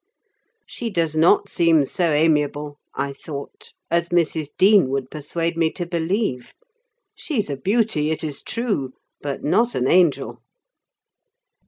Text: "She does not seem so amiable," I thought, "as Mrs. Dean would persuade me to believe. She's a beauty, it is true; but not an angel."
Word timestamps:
"She 0.65 0.89
does 0.89 1.15
not 1.15 1.47
seem 1.47 1.85
so 1.85 2.05
amiable," 2.11 2.79
I 2.95 3.13
thought, 3.13 3.71
"as 3.91 4.09
Mrs. 4.09 4.47
Dean 4.57 4.89
would 4.89 5.11
persuade 5.11 5.55
me 5.55 5.69
to 5.73 5.85
believe. 5.85 6.55
She's 7.13 7.51
a 7.51 7.55
beauty, 7.55 8.09
it 8.09 8.23
is 8.23 8.41
true; 8.41 8.93
but 9.21 9.43
not 9.43 9.75
an 9.75 9.87
angel." 9.87 10.41